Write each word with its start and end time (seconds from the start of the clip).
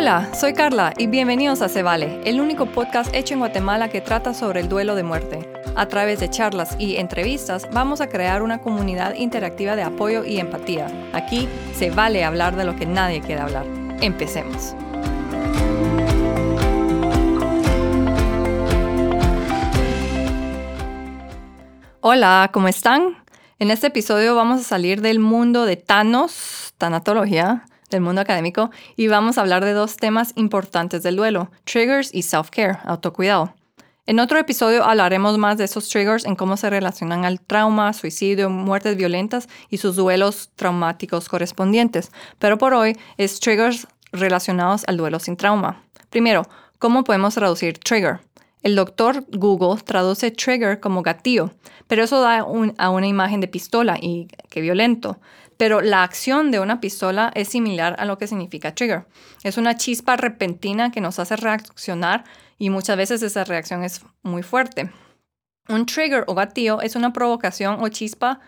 Hola, 0.00 0.30
soy 0.32 0.54
Carla 0.54 0.94
y 0.96 1.08
bienvenidos 1.08 1.60
a 1.60 1.68
Se 1.68 1.82
Vale, 1.82 2.22
el 2.24 2.40
único 2.40 2.64
podcast 2.64 3.14
hecho 3.14 3.34
en 3.34 3.40
Guatemala 3.40 3.90
que 3.90 4.00
trata 4.00 4.32
sobre 4.32 4.60
el 4.60 4.68
duelo 4.70 4.94
de 4.94 5.02
muerte. 5.02 5.46
A 5.76 5.88
través 5.88 6.20
de 6.20 6.30
charlas 6.30 6.74
y 6.78 6.96
entrevistas 6.96 7.68
vamos 7.70 8.00
a 8.00 8.08
crear 8.08 8.42
una 8.42 8.62
comunidad 8.62 9.14
interactiva 9.14 9.76
de 9.76 9.82
apoyo 9.82 10.24
y 10.24 10.38
empatía. 10.38 10.86
Aquí 11.12 11.50
se 11.74 11.90
vale 11.90 12.24
hablar 12.24 12.56
de 12.56 12.64
lo 12.64 12.76
que 12.76 12.86
nadie 12.86 13.20
quiere 13.20 13.42
hablar. 13.42 13.66
Empecemos. 14.00 14.74
Hola, 22.00 22.48
¿cómo 22.54 22.68
están? 22.68 23.18
En 23.58 23.70
este 23.70 23.88
episodio 23.88 24.34
vamos 24.34 24.60
a 24.60 24.64
salir 24.64 25.02
del 25.02 25.18
mundo 25.18 25.66
de 25.66 25.76
Thanos, 25.76 26.72
tanatología, 26.78 27.66
del 27.90 28.00
mundo 28.00 28.20
académico, 28.20 28.70
y 28.96 29.08
vamos 29.08 29.36
a 29.36 29.42
hablar 29.42 29.64
de 29.64 29.72
dos 29.72 29.96
temas 29.96 30.32
importantes 30.36 31.02
del 31.02 31.16
duelo, 31.16 31.50
triggers 31.64 32.14
y 32.14 32.22
self-care, 32.22 32.78
autocuidado. 32.84 33.54
En 34.06 34.18
otro 34.18 34.38
episodio 34.38 34.82
hablaremos 34.82 35.38
más 35.38 35.58
de 35.58 35.64
esos 35.64 35.88
triggers 35.88 36.24
en 36.24 36.34
cómo 36.34 36.56
se 36.56 36.70
relacionan 36.70 37.24
al 37.24 37.40
trauma, 37.40 37.92
suicidio, 37.92 38.50
muertes 38.50 38.96
violentas 38.96 39.48
y 39.68 39.76
sus 39.76 39.94
duelos 39.94 40.50
traumáticos 40.56 41.28
correspondientes, 41.28 42.10
pero 42.38 42.58
por 42.58 42.74
hoy 42.74 42.96
es 43.18 43.38
triggers 43.38 43.86
relacionados 44.10 44.82
al 44.88 44.96
duelo 44.96 45.20
sin 45.20 45.36
trauma. 45.36 45.84
Primero, 46.08 46.42
¿cómo 46.78 47.04
podemos 47.04 47.34
traducir 47.34 47.78
trigger? 47.78 48.20
El 48.62 48.74
doctor 48.74 49.24
Google 49.30 49.80
traduce 49.82 50.30
trigger 50.32 50.80
como 50.80 51.02
gatillo, 51.02 51.50
pero 51.86 52.02
eso 52.02 52.20
da 52.20 52.40
a 52.78 52.90
una 52.90 53.06
imagen 53.06 53.40
de 53.40 53.48
pistola 53.48 53.96
y 54.00 54.28
qué 54.48 54.60
violento. 54.60 55.18
Pero 55.60 55.82
la 55.82 56.04
acción 56.04 56.50
de 56.50 56.58
una 56.58 56.80
pistola 56.80 57.30
es 57.34 57.48
similar 57.48 57.94
a 57.98 58.06
lo 58.06 58.16
que 58.16 58.26
significa 58.26 58.74
trigger. 58.74 59.04
Es 59.42 59.58
una 59.58 59.76
chispa 59.76 60.16
repentina 60.16 60.90
que 60.90 61.02
nos 61.02 61.18
hace 61.18 61.36
reaccionar 61.36 62.24
y 62.56 62.70
muchas 62.70 62.96
veces 62.96 63.22
esa 63.22 63.44
reacción 63.44 63.84
es 63.84 64.00
muy 64.22 64.42
fuerte. 64.42 64.90
Un 65.68 65.84
trigger 65.84 66.24
o 66.28 66.34
gatillo 66.34 66.80
es 66.80 66.96
una 66.96 67.12
provocación 67.12 67.76
o 67.84 67.90
chispa 67.90 68.40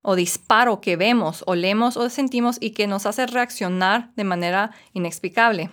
o 0.00 0.16
disparo 0.16 0.80
que 0.80 0.96
vemos, 0.96 1.44
olemos 1.46 1.98
o 1.98 2.08
sentimos 2.08 2.56
y 2.62 2.70
que 2.70 2.86
nos 2.86 3.04
hace 3.04 3.26
reaccionar 3.26 4.10
de 4.14 4.24
manera 4.24 4.70
inexplicable. 4.94 5.70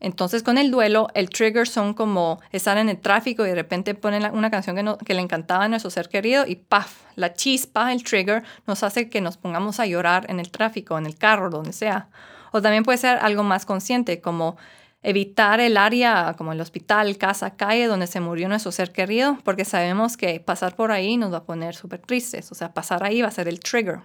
Entonces 0.00 0.42
con 0.42 0.58
el 0.58 0.70
duelo, 0.70 1.08
el 1.14 1.30
trigger 1.30 1.66
son 1.66 1.94
como 1.94 2.40
estar 2.52 2.76
en 2.76 2.88
el 2.88 2.98
tráfico 2.98 3.44
y 3.44 3.48
de 3.48 3.54
repente 3.54 3.94
ponen 3.94 4.30
una 4.34 4.50
canción 4.50 4.98
que, 5.04 5.14
le 5.14 5.20
encantaba 5.20 5.64
a 5.64 5.68
nuestro 5.68 5.90
ser 5.90 6.08
querido 6.08 6.46
y 6.46 6.56
¡paf! 6.56 7.04
La 7.16 7.32
chispa, 7.32 7.92
el 7.92 8.02
trigger, 8.02 8.42
nos 8.66 8.82
hace 8.82 9.08
que 9.08 9.20
nos 9.20 9.36
pongamos 9.36 9.80
a 9.80 9.86
llorar 9.86 10.26
en 10.28 10.40
el 10.40 10.50
tráfico, 10.50 10.98
en 10.98 11.06
el 11.06 11.16
carro, 11.16 11.48
donde 11.48 11.72
sea. 11.72 12.08
O 12.52 12.60
también 12.60 12.82
puede 12.84 12.98
ser 12.98 13.18
algo 13.18 13.44
más 13.44 13.64
consciente, 13.64 14.20
como 14.20 14.56
evitar 15.02 15.60
el 15.60 15.76
área 15.76 16.34
como 16.36 16.52
el 16.52 16.60
hospital, 16.60 17.16
casa, 17.18 17.56
calle 17.56 17.86
donde 17.86 18.06
se 18.06 18.20
murió 18.20 18.48
nuestro 18.48 18.72
ser 18.72 18.90
querido, 18.90 19.38
porque 19.44 19.64
sabemos 19.64 20.16
que 20.16 20.40
pasar 20.40 20.74
por 20.74 20.90
ahí 20.90 21.16
nos 21.16 21.32
va 21.32 21.38
a 21.38 21.44
poner 21.44 21.74
súper 21.76 22.00
tristes. 22.00 22.50
O 22.50 22.54
sea, 22.54 22.72
pasar 22.72 23.04
ahí 23.04 23.22
va 23.22 23.28
a 23.28 23.30
ser 23.30 23.46
el 23.46 23.60
trigger. 23.60 24.00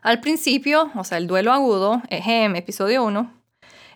Al 0.00 0.20
principio, 0.20 0.90
o 0.94 1.04
sea, 1.04 1.18
el 1.18 1.26
duelo 1.26 1.52
agudo, 1.52 2.02
ejem, 2.08 2.56
episodio 2.56 3.04
1, 3.04 3.32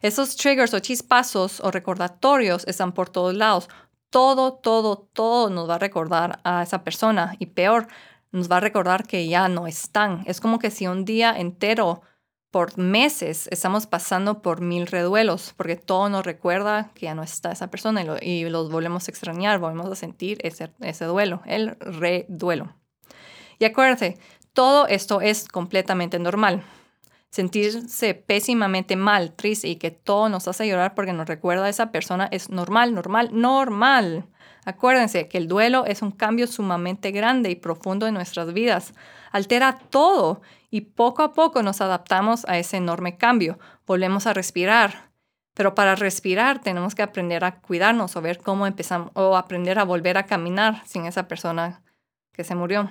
esos 0.03 0.37
triggers 0.37 0.75
o 0.75 0.81
chispazos 0.81 1.61
o 1.61 1.71
recordatorios 1.71 2.67
están 2.67 2.93
por 2.93 3.09
todos 3.09 3.35
lados. 3.35 3.69
Todo, 4.11 4.55
todo, 4.55 5.09
todo 5.13 5.51
nos 5.51 5.69
va 5.69 5.75
a 5.75 5.79
recordar 5.79 6.41
a 6.45 6.63
esa 6.63 6.83
persona 6.83 7.37
y 7.39 7.47
peor, 7.47 7.89
nos 8.33 8.51
va 8.51 8.57
a 8.57 8.61
recordar 8.61 9.07
que 9.07 9.29
ya 9.29 9.49
no 9.49 9.67
están. 9.67 10.23
Es 10.27 10.41
como 10.41 10.59
que 10.59 10.71
si 10.71 10.87
un 10.87 11.05
día 11.05 11.35
entero, 11.37 12.03
por 12.51 12.79
meses, 12.79 13.47
estamos 13.51 13.87
pasando 13.87 14.41
por 14.41 14.63
mil 14.63 14.87
reduelos, 14.87 15.53
porque 15.57 15.77
todo 15.77 16.09
nos 16.09 16.25
recuerda 16.25 16.91
que 16.95 17.07
ya 17.07 17.15
no 17.15 17.23
está 17.23 17.53
esa 17.53 17.69
persona 17.71 18.03
y, 18.23 18.45
los 18.49 18.71
volvemos 18.71 19.07
a 19.07 19.11
extrañar, 19.11 19.59
volvemos 19.59 19.87
a 19.91 19.95
sentir 19.95 20.39
ese, 20.43 20.71
ese 20.81 21.05
duelo, 21.05 21.43
el 21.45 21.77
reduelo. 21.79 22.75
Y 23.59 23.67
acuérdate, 23.67 24.19
todo 24.55 24.87
esto 24.87 25.21
es 25.21 25.47
completamente 25.47 26.19
normal 26.19 26.65
sentirse 27.31 28.15
pésimamente 28.15 28.97
mal, 28.97 29.33
triste 29.33 29.69
y 29.69 29.77
que 29.77 29.91
todo 29.91 30.29
nos 30.29 30.49
hace 30.49 30.67
llorar 30.67 30.95
porque 30.95 31.13
nos 31.13 31.29
recuerda 31.29 31.67
a 31.67 31.69
esa 31.69 31.93
persona 31.93 32.29
es 32.31 32.51
normal, 32.51 32.95
normal, 32.95 33.31
normal. 33.33 34.27
Acuérdense 34.65 35.29
que 35.29 35.39
el 35.39 35.49
duelo 35.49 35.85
es 35.87 36.03
un 36.03 36.11
cambio 36.11 36.47
sumamente 36.47 37.11
grande 37.11 37.51
y 37.51 37.57
profundo 37.57 38.07
en 38.07 38.15
nuestras 38.15 38.53
vidas. 38.53 38.95
Altera 39.33 39.79
todo 39.91 40.43
y 40.71 40.83
poco 40.83 41.23
a 41.23 41.33
poco 41.33 41.63
nos 41.63 41.81
adaptamos 41.81 42.45
a 42.47 42.59
ese 42.59 42.77
enorme 42.77 43.17
cambio. 43.17 43.59
Volvemos 43.87 44.27
a 44.27 44.35
respirar. 44.35 45.09
Pero 45.55 45.75
para 45.75 45.97
respirar 45.97 46.61
tenemos 46.61 46.95
que 46.95 47.03
aprender 47.03 47.45
a 47.45 47.61
cuidarnos 47.61 48.15
o 48.15 48.21
ver 48.21 48.39
cómo 48.39 48.67
empezamos 48.67 49.11
o 49.15 49.37
aprender 49.37 49.79
a 49.79 49.85
volver 49.85 50.17
a 50.17 50.27
caminar 50.27 50.83
sin 50.87 51.05
esa 51.05 51.27
persona 51.27 51.83
que 52.33 52.45
se 52.45 52.55
murió. 52.55 52.91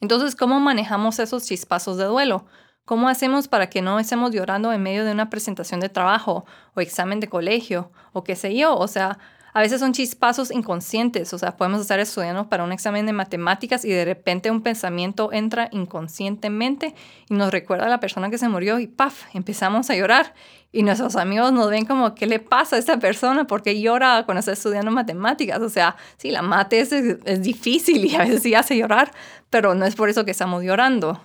Entonces, 0.00 0.34
¿cómo 0.34 0.60
manejamos 0.60 1.18
esos 1.18 1.44
chispazos 1.44 1.96
de 1.96 2.04
duelo? 2.04 2.46
¿Cómo 2.88 3.10
hacemos 3.10 3.48
para 3.48 3.68
que 3.68 3.82
no 3.82 3.98
estemos 3.98 4.30
llorando 4.30 4.72
en 4.72 4.82
medio 4.82 5.04
de 5.04 5.12
una 5.12 5.28
presentación 5.28 5.78
de 5.78 5.90
trabajo 5.90 6.46
o 6.72 6.80
examen 6.80 7.20
de 7.20 7.28
colegio 7.28 7.92
o 8.14 8.24
qué 8.24 8.34
sé 8.34 8.56
yo? 8.56 8.74
O 8.78 8.88
sea, 8.88 9.18
a 9.52 9.60
veces 9.60 9.80
son 9.80 9.92
chispazos 9.92 10.50
inconscientes, 10.50 11.34
o 11.34 11.38
sea, 11.38 11.54
podemos 11.54 11.82
estar 11.82 12.00
estudiando 12.00 12.48
para 12.48 12.64
un 12.64 12.72
examen 12.72 13.04
de 13.04 13.12
matemáticas 13.12 13.84
y 13.84 13.90
de 13.90 14.06
repente 14.06 14.50
un 14.50 14.62
pensamiento 14.62 15.34
entra 15.34 15.68
inconscientemente 15.70 16.94
y 17.28 17.34
nos 17.34 17.50
recuerda 17.50 17.84
a 17.84 17.88
la 17.90 18.00
persona 18.00 18.30
que 18.30 18.38
se 18.38 18.48
murió 18.48 18.78
y 18.78 18.86
¡paf! 18.86 19.24
empezamos 19.34 19.90
a 19.90 19.94
llorar. 19.94 20.32
Y 20.72 20.82
nuestros 20.82 21.16
amigos 21.16 21.52
nos 21.52 21.68
ven 21.68 21.84
como, 21.84 22.14
¿qué 22.14 22.26
le 22.26 22.38
pasa 22.38 22.76
a 22.76 22.78
esta 22.78 22.98
persona? 22.98 23.46
¿Por 23.46 23.60
qué 23.62 23.78
llora 23.78 24.22
cuando 24.24 24.40
está 24.40 24.52
estudiando 24.52 24.90
matemáticas? 24.90 25.60
O 25.60 25.68
sea, 25.68 25.96
sí, 26.16 26.30
la 26.30 26.40
mate 26.40 26.80
es, 26.80 26.90
es 26.92 27.42
difícil 27.42 28.02
y 28.06 28.14
a 28.14 28.20
veces 28.20 28.42
sí 28.42 28.54
hace 28.54 28.78
llorar, 28.78 29.10
pero 29.50 29.74
no 29.74 29.84
es 29.84 29.94
por 29.94 30.08
eso 30.08 30.24
que 30.24 30.30
estamos 30.30 30.62
llorando. 30.62 31.20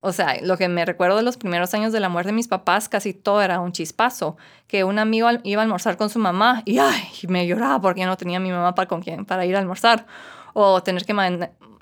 O 0.00 0.12
sea, 0.12 0.36
lo 0.42 0.56
que 0.56 0.68
me 0.68 0.84
recuerdo 0.84 1.16
de 1.16 1.22
los 1.22 1.36
primeros 1.36 1.74
años 1.74 1.92
de 1.92 1.98
la 1.98 2.08
muerte 2.08 2.28
de 2.28 2.34
mis 2.34 2.46
papás, 2.46 2.88
casi 2.88 3.12
todo 3.12 3.42
era 3.42 3.58
un 3.58 3.72
chispazo. 3.72 4.36
Que 4.68 4.84
un 4.84 4.98
amigo 4.98 5.28
iba 5.42 5.60
a 5.60 5.64
almorzar 5.64 5.96
con 5.96 6.08
su 6.08 6.20
mamá 6.20 6.62
y 6.64 6.78
ay, 6.78 7.02
me 7.28 7.46
lloraba 7.46 7.80
porque 7.80 8.06
no 8.06 8.16
tenía 8.16 8.38
mi 8.38 8.52
mamá 8.52 8.74
para, 8.74 8.86
con 8.86 9.02
quién, 9.02 9.24
para 9.24 9.44
ir 9.44 9.56
a 9.56 9.58
almorzar. 9.58 10.06
O 10.54 10.82
tener 10.82 11.04
que 11.04 11.14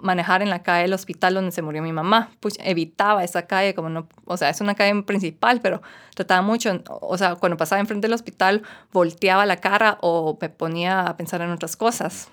manejar 0.01 0.43
en 0.43 0.49
la 0.49 0.63
calle 0.63 0.83
del 0.83 0.95
hospital 0.95 1.35
donde 1.35 1.51
se 1.51 1.61
murió 1.61 1.83
mi 1.83 1.93
mamá. 1.93 2.31
Pues 2.41 2.57
evitaba 2.63 3.23
esa 3.23 3.47
calle, 3.47 3.75
como 3.75 3.91
no, 3.91 4.09
o 4.25 4.37
sea, 4.39 4.49
es 4.49 4.63
una 4.63 4.75
calle 4.75 5.03
principal, 5.03 5.61
pero 5.61 5.83
trataba 6.15 6.41
mucho, 6.41 6.83
o 6.89 7.19
sea, 7.19 7.35
cuando 7.37 7.59
pasaba 7.59 7.81
enfrente 7.81 8.07
del 8.07 8.15
hospital, 8.15 8.63
volteaba 8.93 9.45
la 9.45 9.59
cara 9.59 9.99
o 10.01 10.39
me 10.41 10.49
ponía 10.49 11.03
a 11.03 11.17
pensar 11.19 11.43
en 11.43 11.51
otras 11.51 11.77
cosas. 11.77 12.31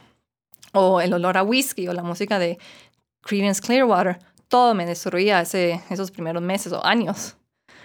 O 0.72 1.02
el 1.02 1.14
olor 1.14 1.38
a 1.38 1.44
whisky 1.44 1.88
o 1.90 1.94
la 1.94 2.04
música 2.04 2.40
de 2.40 2.58
Creedence 3.22 3.62
Clearwater 3.62 4.20
todo 4.54 4.76
me 4.76 4.86
destruía 4.86 5.42
ese, 5.42 5.82
esos 5.90 6.12
primeros 6.12 6.44
meses 6.44 6.74
o 6.74 6.86
años. 6.86 7.36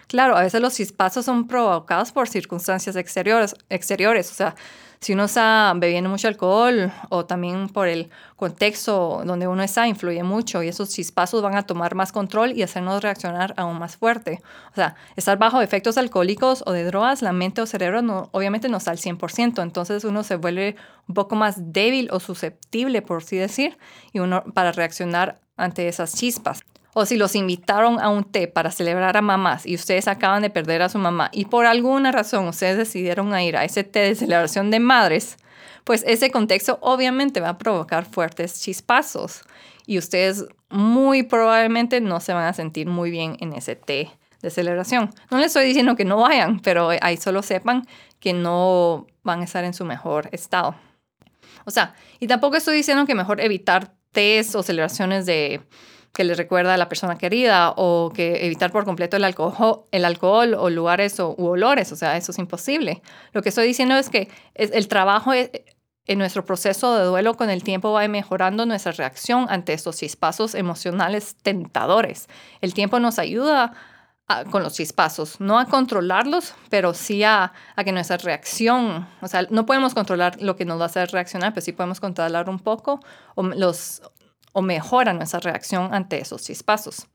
Claro, 0.08 0.36
a 0.38 0.42
veces 0.42 0.62
los 0.62 0.74
chispazos 0.74 1.26
son 1.26 1.46
provocados 1.46 2.12
por 2.12 2.28
circunstancias 2.28 2.96
exteriores, 2.96 3.54
exteriores, 3.68 4.30
o 4.30 4.34
sea, 4.34 4.54
si 5.00 5.12
uno 5.12 5.24
está 5.24 5.72
bebiendo 5.76 6.08
mucho 6.08 6.28
alcohol 6.28 6.90
o 7.10 7.26
también 7.26 7.68
por 7.68 7.86
el 7.88 8.10
contexto 8.34 9.22
donde 9.26 9.46
uno 9.46 9.62
está, 9.62 9.86
influye 9.86 10.22
mucho 10.22 10.62
y 10.62 10.68
esos 10.68 10.88
chispazos 10.88 11.42
van 11.42 11.56
a 11.56 11.64
tomar 11.64 11.94
más 11.94 12.10
control 12.10 12.52
y 12.56 12.62
hacernos 12.62 13.02
reaccionar 13.02 13.52
aún 13.58 13.78
más 13.78 13.96
fuerte. 13.98 14.40
O 14.72 14.74
sea, 14.74 14.96
estar 15.14 15.38
bajo 15.38 15.60
efectos 15.60 15.98
alcohólicos 15.98 16.64
o 16.66 16.72
de 16.72 16.84
drogas, 16.84 17.20
la 17.20 17.32
mente 17.32 17.60
o 17.60 17.66
cerebro 17.66 18.00
no, 18.00 18.30
obviamente 18.32 18.70
no 18.70 18.78
está 18.78 18.90
al 18.92 18.98
100%, 18.98 19.62
entonces 19.62 20.04
uno 20.04 20.24
se 20.24 20.36
vuelve 20.36 20.76
un 21.06 21.14
poco 21.14 21.36
más 21.36 21.72
débil 21.72 22.08
o 22.10 22.18
susceptible, 22.18 23.02
por 23.02 23.18
así 23.18 23.36
decir, 23.36 23.78
y 24.12 24.20
uno 24.20 24.42
para 24.54 24.72
reaccionar 24.72 25.38
ante 25.56 25.86
esas 25.86 26.14
chispas. 26.14 26.62
O 27.00 27.06
si 27.06 27.16
los 27.16 27.36
invitaron 27.36 28.00
a 28.00 28.08
un 28.08 28.24
té 28.24 28.48
para 28.48 28.72
celebrar 28.72 29.16
a 29.16 29.22
mamás 29.22 29.64
y 29.64 29.76
ustedes 29.76 30.08
acaban 30.08 30.42
de 30.42 30.50
perder 30.50 30.82
a 30.82 30.88
su 30.88 30.98
mamá 30.98 31.30
y 31.32 31.44
por 31.44 31.64
alguna 31.64 32.10
razón 32.10 32.48
ustedes 32.48 32.76
decidieron 32.76 33.38
ir 33.38 33.56
a 33.56 33.62
ese 33.62 33.84
té 33.84 34.00
de 34.00 34.16
celebración 34.16 34.72
de 34.72 34.80
madres, 34.80 35.36
pues 35.84 36.02
ese 36.08 36.32
contexto 36.32 36.80
obviamente 36.82 37.40
va 37.40 37.50
a 37.50 37.58
provocar 37.58 38.04
fuertes 38.04 38.60
chispazos 38.60 39.42
y 39.86 39.96
ustedes 39.96 40.46
muy 40.70 41.22
probablemente 41.22 42.00
no 42.00 42.18
se 42.18 42.32
van 42.32 42.46
a 42.46 42.52
sentir 42.52 42.88
muy 42.88 43.12
bien 43.12 43.36
en 43.38 43.52
ese 43.52 43.76
té 43.76 44.10
de 44.42 44.50
celebración. 44.50 45.10
No 45.30 45.36
les 45.38 45.46
estoy 45.46 45.66
diciendo 45.66 45.94
que 45.94 46.04
no 46.04 46.16
vayan, 46.16 46.58
pero 46.58 46.90
ahí 47.00 47.16
solo 47.16 47.42
sepan 47.42 47.86
que 48.18 48.32
no 48.32 49.06
van 49.22 49.42
a 49.42 49.44
estar 49.44 49.62
en 49.62 49.72
su 49.72 49.84
mejor 49.84 50.30
estado. 50.32 50.74
O 51.64 51.70
sea, 51.70 51.94
y 52.18 52.26
tampoco 52.26 52.56
estoy 52.56 52.74
diciendo 52.74 53.06
que 53.06 53.14
mejor 53.14 53.40
evitar 53.40 53.94
tés 54.10 54.56
o 54.56 54.64
celebraciones 54.64 55.26
de 55.26 55.60
que 56.12 56.24
les 56.24 56.36
recuerda 56.36 56.74
a 56.74 56.76
la 56.76 56.88
persona 56.88 57.18
querida 57.18 57.72
o 57.76 58.10
que 58.14 58.46
evitar 58.46 58.72
por 58.72 58.84
completo 58.84 59.16
el 59.16 59.24
alcohol, 59.24 59.84
el 59.92 60.04
alcohol 60.04 60.54
o 60.54 60.70
lugares 60.70 61.20
o, 61.20 61.34
u 61.38 61.46
olores, 61.46 61.92
o 61.92 61.96
sea, 61.96 62.16
eso 62.16 62.32
es 62.32 62.38
imposible. 62.38 63.02
Lo 63.32 63.42
que 63.42 63.50
estoy 63.50 63.66
diciendo 63.66 63.96
es 63.96 64.08
que 64.10 64.28
el 64.54 64.88
trabajo 64.88 65.32
en 65.34 66.18
nuestro 66.18 66.44
proceso 66.44 66.96
de 66.96 67.04
duelo 67.04 67.34
con 67.34 67.50
el 67.50 67.62
tiempo 67.62 67.92
va 67.92 68.08
mejorando 68.08 68.66
nuestra 68.66 68.92
reacción 68.92 69.46
ante 69.48 69.74
estos 69.74 69.98
chispazos 69.98 70.54
emocionales 70.54 71.36
tentadores. 71.42 72.28
El 72.60 72.74
tiempo 72.74 72.98
nos 72.98 73.18
ayuda 73.18 73.74
con 74.50 74.62
los 74.62 74.74
chispazos, 74.74 75.40
no 75.40 75.58
a 75.58 75.64
controlarlos, 75.64 76.54
pero 76.68 76.92
sí 76.92 77.24
a, 77.24 77.52
a, 77.76 77.84
que 77.84 77.92
nuestra 77.92 78.18
reacción, 78.18 79.06
o 79.22 79.28
sea, 79.28 79.46
no 79.48 79.64
podemos 79.64 79.94
controlar 79.94 80.36
lo 80.42 80.54
que 80.54 80.66
nos 80.66 80.78
va 80.78 80.82
a 80.82 80.86
hacer 80.86 81.10
reaccionar, 81.10 81.54
pero 81.54 81.64
sí 81.64 81.72
podemos 81.72 81.98
controlar 81.98 82.50
un 82.50 82.58
poco 82.58 83.00
los, 83.36 84.02
o 84.58 84.62
mejora 84.62 85.12
nuestra 85.12 85.38
reacción 85.38 85.94
ante 85.94 86.18
esos 86.18 86.42
chispazos. 86.42 87.06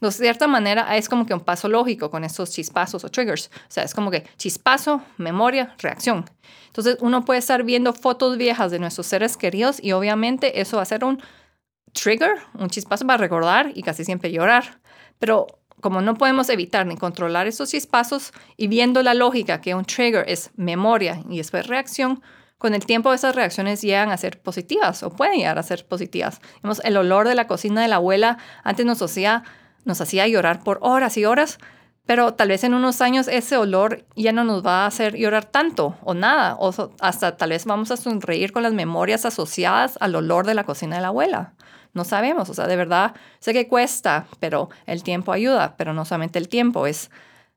De 0.00 0.10
cierta 0.10 0.48
manera 0.48 0.96
es 0.96 1.08
como 1.08 1.24
que 1.24 1.34
un 1.34 1.40
paso 1.40 1.68
lógico 1.68 2.10
con 2.10 2.24
esos 2.24 2.50
chispazos 2.50 3.04
o 3.04 3.08
triggers. 3.10 3.46
O 3.46 3.70
sea, 3.70 3.84
es 3.84 3.94
como 3.94 4.10
que 4.10 4.24
chispazo, 4.38 5.00
memoria, 5.16 5.76
reacción. 5.78 6.28
Entonces 6.66 6.96
uno 7.00 7.24
puede 7.24 7.38
estar 7.38 7.62
viendo 7.62 7.92
fotos 7.92 8.38
viejas 8.38 8.72
de 8.72 8.80
nuestros 8.80 9.06
seres 9.06 9.36
queridos 9.36 9.80
y 9.80 9.92
obviamente 9.92 10.60
eso 10.60 10.78
va 10.78 10.82
a 10.82 10.86
ser 10.86 11.04
un 11.04 11.22
trigger, 11.92 12.38
un 12.58 12.70
chispazo 12.70 13.06
para 13.06 13.18
recordar 13.18 13.70
y 13.72 13.82
casi 13.82 14.04
siempre 14.04 14.32
llorar. 14.32 14.80
Pero 15.20 15.46
como 15.80 16.00
no 16.00 16.14
podemos 16.14 16.48
evitar 16.48 16.86
ni 16.86 16.96
controlar 16.96 17.46
esos 17.46 17.70
chispazos 17.70 18.32
y 18.56 18.66
viendo 18.66 19.04
la 19.04 19.14
lógica 19.14 19.60
que 19.60 19.76
un 19.76 19.84
trigger 19.84 20.24
es 20.26 20.50
memoria 20.56 21.22
y 21.28 21.36
después 21.36 21.68
reacción, 21.68 22.20
con 22.60 22.74
el 22.74 22.84
tiempo 22.84 23.10
esas 23.14 23.34
reacciones 23.34 23.80
llegan 23.80 24.10
a 24.10 24.18
ser 24.18 24.38
positivas 24.38 25.02
o 25.02 25.08
pueden 25.08 25.38
llegar 25.38 25.58
a 25.58 25.62
ser 25.62 25.86
positivas. 25.86 26.42
el 26.84 26.96
olor 26.98 27.26
de 27.26 27.34
la 27.34 27.46
cocina 27.46 27.80
de 27.80 27.88
la 27.88 27.96
abuela 27.96 28.36
antes 28.62 28.84
nos 28.84 29.00
hacía, 29.00 29.44
nos 29.86 30.02
hacía 30.02 30.28
llorar 30.28 30.62
por 30.62 30.78
horas 30.82 31.16
y 31.16 31.24
horas, 31.24 31.58
pero 32.04 32.34
tal 32.34 32.48
vez 32.48 32.62
en 32.62 32.74
unos 32.74 33.00
años 33.00 33.28
ese 33.28 33.56
olor 33.56 34.04
ya 34.14 34.32
no 34.32 34.44
nos 34.44 34.64
va 34.64 34.84
a 34.84 34.86
hacer 34.88 35.16
llorar 35.16 35.46
tanto 35.46 35.96
o 36.02 36.12
nada, 36.12 36.54
o 36.58 36.70
hasta 37.00 37.38
tal 37.38 37.48
vez 37.48 37.64
vamos 37.64 37.90
a 37.92 37.96
sonreír 37.96 38.52
con 38.52 38.62
las 38.62 38.74
memorias 38.74 39.24
asociadas 39.24 39.96
al 39.98 40.14
olor 40.14 40.44
de 40.44 40.52
la 40.52 40.64
cocina 40.64 40.96
de 40.96 41.02
la 41.02 41.08
abuela. 41.08 41.54
No 41.94 42.04
sabemos, 42.04 42.50
o 42.50 42.54
sea, 42.54 42.66
de 42.66 42.76
verdad 42.76 43.14
sé 43.38 43.54
que 43.54 43.68
cuesta, 43.68 44.26
pero 44.38 44.68
el 44.84 45.02
tiempo 45.02 45.32
ayuda, 45.32 45.76
pero 45.78 45.94
no 45.94 46.04
solamente 46.04 46.38
el 46.38 46.48
tiempo, 46.48 46.86
es 46.86 47.10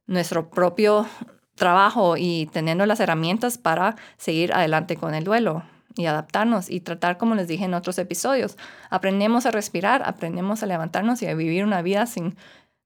nuestro 0.08 0.50
propio 0.50 1.06
trabajo 1.56 2.16
y 2.18 2.50
teniendo 2.52 2.86
las 2.86 3.00
herramientas 3.00 3.58
para 3.58 3.96
seguir 4.18 4.54
adelante 4.54 4.96
con 4.96 5.14
el 5.14 5.24
duelo 5.24 5.64
y 5.96 6.06
adaptarnos 6.06 6.70
y 6.70 6.80
tratar, 6.80 7.18
como 7.18 7.36
les 7.36 7.48
dije 7.48 7.66
en 7.66 7.74
otros 7.74 8.00
episodios, 8.00 8.58
aprendemos 8.90 9.46
a 9.46 9.52
respirar, 9.52 10.02
aprendemos 10.06 10.64
a 10.64 10.66
levantarnos 10.66 11.22
y 11.22 11.28
a 11.28 11.36
vivir 11.36 11.64
una 11.64 11.82
vida 11.82 12.06
sin 12.06 12.36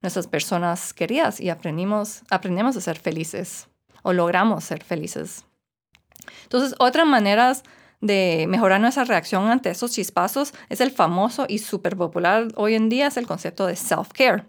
nuestras 0.02 0.28
personas 0.28 0.94
queridas 0.94 1.40
y 1.40 1.50
aprendimos, 1.50 2.24
aprendemos 2.30 2.76
a 2.78 2.82
ser 2.82 3.00
felices 3.00 3.68
o 4.04 4.14
logramos 4.14 4.64
ser 4.64 4.84
felices. 4.84 5.46
Entonces, 6.44 6.76
otras 6.80 7.08
maneras 7.08 7.64
de 8.02 8.46
mejorar 8.48 8.80
nuestra 8.80 9.06
reacción 9.06 9.50
ante 9.50 9.70
esos 9.70 9.92
chispazos 9.92 10.54
es 10.70 10.82
el 10.82 10.92
famoso 10.92 11.46
y 11.48 11.60
súper 11.60 11.98
popular 11.98 12.48
hoy 12.56 12.76
en 12.76 12.90
día 12.90 13.08
es 13.08 13.18
el 13.18 13.26
concepto 13.26 13.66
de 13.66 13.74
self-care, 13.74 14.46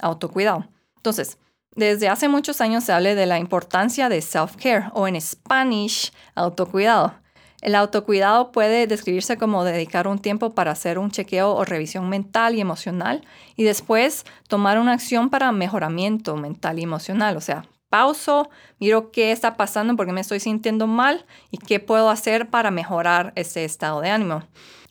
autocuidado. 0.00 0.68
Entonces, 0.96 1.38
desde 1.76 2.08
hace 2.08 2.28
muchos 2.28 2.60
años 2.60 2.84
se 2.84 2.92
habla 2.92 3.14
de 3.14 3.26
la 3.26 3.38
importancia 3.38 4.08
de 4.08 4.20
self-care 4.20 4.90
o 4.92 5.08
en 5.08 5.20
Spanish, 5.20 6.12
autocuidado. 6.34 7.14
El 7.60 7.74
autocuidado 7.74 8.52
puede 8.52 8.86
describirse 8.86 9.38
como 9.38 9.64
dedicar 9.64 10.06
un 10.06 10.18
tiempo 10.18 10.54
para 10.54 10.72
hacer 10.72 10.98
un 10.98 11.10
chequeo 11.10 11.54
o 11.54 11.64
revisión 11.64 12.10
mental 12.10 12.54
y 12.54 12.60
emocional 12.60 13.26
y 13.56 13.64
después 13.64 14.24
tomar 14.48 14.78
una 14.78 14.92
acción 14.92 15.30
para 15.30 15.50
mejoramiento 15.50 16.36
mental 16.36 16.78
y 16.78 16.82
emocional, 16.82 17.36
o 17.38 17.40
sea, 17.40 17.64
pauso, 17.88 18.50
miro 18.80 19.12
qué 19.12 19.32
está 19.32 19.56
pasando, 19.56 19.96
porque 19.96 20.12
me 20.12 20.20
estoy 20.20 20.40
sintiendo 20.40 20.86
mal 20.86 21.24
y 21.50 21.58
qué 21.58 21.80
puedo 21.80 22.10
hacer 22.10 22.50
para 22.50 22.70
mejorar 22.70 23.32
ese 23.34 23.64
estado 23.64 24.00
de 24.00 24.10
ánimo. 24.10 24.42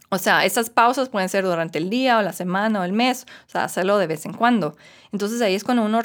O 0.10 0.18
sea, 0.18 0.46
esas 0.46 0.70
pausas 0.70 1.10
pueden 1.10 1.28
ser 1.28 1.44
durante 1.44 1.80
el 1.80 1.90
día 1.90 2.18
o 2.18 2.22
la 2.22 2.34
semana 2.34 2.82
o 2.82 2.84
el 2.84 2.94
mes, 2.94 3.26
o 3.48 3.50
sea, 3.50 3.66
hacerlo 3.66 3.98
de 3.98 4.08
vez 4.08 4.26
en 4.26 4.34
cuando. 4.34 4.76
Entonces 5.12 5.42
ahí 5.42 5.54
es 5.54 5.64
cuando 5.64 5.84
uno 5.84 6.02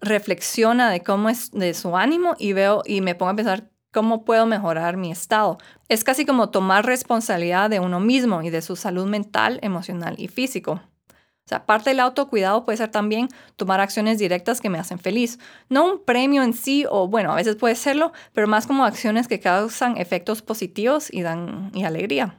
reflexiona 0.00 0.90
de 0.90 1.02
cómo 1.02 1.28
es 1.28 1.50
de 1.50 1.74
su 1.74 1.96
ánimo 1.96 2.34
y 2.38 2.52
veo 2.52 2.82
y 2.86 3.00
me 3.00 3.14
pongo 3.14 3.30
a 3.30 3.36
pensar 3.36 3.70
cómo 3.92 4.24
puedo 4.24 4.46
mejorar 4.46 4.96
mi 4.96 5.10
estado. 5.10 5.58
Es 5.88 6.04
casi 6.04 6.24
como 6.24 6.50
tomar 6.50 6.86
responsabilidad 6.86 7.70
de 7.70 7.80
uno 7.80 8.00
mismo 8.00 8.42
y 8.42 8.50
de 8.50 8.62
su 8.62 8.76
salud 8.76 9.06
mental, 9.06 9.58
emocional 9.62 10.14
y 10.18 10.28
físico. 10.28 10.80
O 11.12 11.48
sea, 11.50 11.66
parte 11.66 11.90
del 11.90 11.98
autocuidado 11.98 12.64
puede 12.64 12.78
ser 12.78 12.92
también 12.92 13.28
tomar 13.56 13.80
acciones 13.80 14.18
directas 14.18 14.60
que 14.60 14.70
me 14.70 14.78
hacen 14.78 15.00
feliz. 15.00 15.40
No 15.68 15.84
un 15.84 16.04
premio 16.04 16.44
en 16.44 16.52
sí, 16.52 16.84
o 16.88 17.08
bueno, 17.08 17.32
a 17.32 17.34
veces 17.34 17.56
puede 17.56 17.74
serlo, 17.74 18.12
pero 18.32 18.46
más 18.46 18.68
como 18.68 18.84
acciones 18.84 19.26
que 19.26 19.40
causan 19.40 19.96
efectos 19.96 20.42
positivos 20.42 21.12
y 21.12 21.22
dan 21.22 21.72
y 21.74 21.82
alegría. 21.82 22.36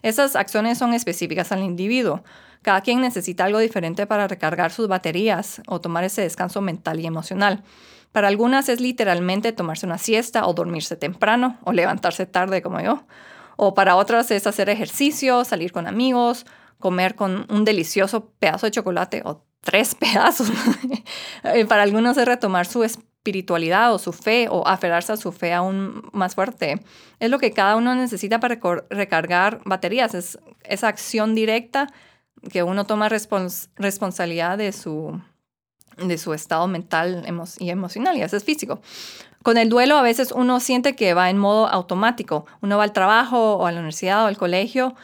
Esas 0.00 0.36
acciones 0.36 0.78
son 0.78 0.94
específicas 0.94 1.52
al 1.52 1.62
individuo. 1.62 2.22
Cada 2.66 2.80
quien 2.80 3.00
necesita 3.00 3.44
algo 3.44 3.60
diferente 3.60 4.08
para 4.08 4.26
recargar 4.26 4.72
sus 4.72 4.88
baterías 4.88 5.62
o 5.68 5.80
tomar 5.80 6.02
ese 6.02 6.22
descanso 6.22 6.60
mental 6.60 6.98
y 6.98 7.06
emocional. 7.06 7.62
Para 8.10 8.26
algunas 8.26 8.68
es 8.68 8.80
literalmente 8.80 9.52
tomarse 9.52 9.86
una 9.86 9.98
siesta 9.98 10.44
o 10.48 10.52
dormirse 10.52 10.96
temprano 10.96 11.58
o 11.62 11.70
levantarse 11.70 12.26
tarde 12.26 12.62
como 12.62 12.80
yo. 12.80 13.04
O 13.54 13.74
para 13.74 13.94
otras 13.94 14.32
es 14.32 14.48
hacer 14.48 14.68
ejercicio, 14.68 15.44
salir 15.44 15.70
con 15.70 15.86
amigos 15.86 16.44
comer 16.80 17.14
con 17.14 17.46
un 17.50 17.64
delicioso 17.64 18.32
pedazo 18.40 18.66
de 18.66 18.72
chocolate 18.72 19.22
o 19.24 19.46
tres 19.60 19.94
pedazos. 20.00 20.50
Eh, 21.44 21.64
para 21.66 21.84
algunos 21.84 22.16
es 22.16 22.26
retomar 22.26 22.66
su 22.66 22.82
espiritualidad 22.82 23.94
o 23.94 24.00
su 24.00 24.12
fe 24.12 24.48
o 24.50 24.66
aferrarse 24.66 25.12
a 25.12 25.16
su 25.16 25.30
fe 25.30 25.54
aún 25.54 26.02
más 26.12 26.34
fuerte. 26.34 26.80
Es 27.20 27.30
lo 27.30 27.38
que 27.38 27.52
cada 27.52 27.76
uno 27.76 27.94
necesita 27.94 28.40
para 28.40 28.58
recargar 28.90 29.60
baterías. 29.64 30.14
Es 30.14 30.36
esa 30.64 30.88
acción 30.88 31.36
directa 31.36 31.86
que 32.50 32.62
uno 32.62 32.86
toma 32.86 33.08
responsabilidad 33.08 34.58
de 34.58 34.72
su, 34.72 35.20
de 35.96 36.18
su 36.18 36.34
estado 36.34 36.66
mental 36.66 37.24
y 37.58 37.70
emocional 37.70 38.16
y 38.16 38.20
a 38.20 38.24
veces 38.24 38.44
físico. 38.44 38.80
Con 39.42 39.58
el 39.58 39.68
duelo 39.68 39.96
a 39.96 40.02
veces 40.02 40.32
uno 40.32 40.58
siente 40.60 40.96
que 40.96 41.14
va 41.14 41.30
en 41.30 41.38
modo 41.38 41.68
automático. 41.68 42.46
Uno 42.62 42.78
va 42.78 42.84
al 42.84 42.92
trabajo 42.92 43.54
o 43.54 43.66
a 43.66 43.72
la 43.72 43.78
universidad 43.78 44.24
o 44.24 44.26
al 44.26 44.36
colegio 44.36 44.94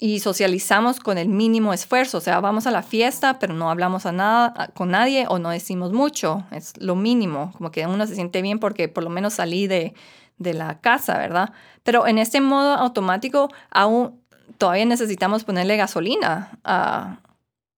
y 0.00 0.20
socializamos 0.20 0.98
con 0.98 1.18
el 1.18 1.28
mínimo 1.28 1.74
esfuerzo, 1.74 2.18
o 2.18 2.20
sea, 2.22 2.40
vamos 2.40 2.66
a 2.66 2.70
la 2.70 2.82
fiesta, 2.82 3.38
pero 3.38 3.52
no 3.52 3.70
hablamos 3.70 4.06
a 4.06 4.12
nada, 4.12 4.70
con 4.74 4.90
nadie 4.90 5.26
o 5.28 5.38
no 5.38 5.50
decimos 5.50 5.92
mucho, 5.92 6.42
es 6.52 6.72
lo 6.78 6.96
mínimo, 6.96 7.52
como 7.52 7.70
que 7.70 7.86
uno 7.86 8.06
se 8.06 8.14
siente 8.14 8.40
bien 8.40 8.58
porque 8.58 8.88
por 8.88 9.04
lo 9.04 9.10
menos 9.10 9.34
salí 9.34 9.66
de, 9.66 9.92
de 10.38 10.54
la 10.54 10.80
casa, 10.80 11.18
¿verdad? 11.18 11.52
Pero 11.82 12.06
en 12.06 12.16
este 12.16 12.40
modo 12.40 12.72
automático 12.72 13.50
aún 13.70 14.19
todavía 14.58 14.84
necesitamos 14.84 15.44
ponerle 15.44 15.76
gasolina 15.76 16.58
a, 16.64 17.20